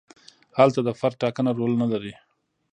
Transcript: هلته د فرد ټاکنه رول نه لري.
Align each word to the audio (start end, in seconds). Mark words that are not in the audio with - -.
هلته 0.59 0.79
د 0.83 0.89
فرد 0.99 1.15
ټاکنه 1.23 1.51
رول 1.57 1.73
نه 1.81 1.87
لري. 1.93 2.13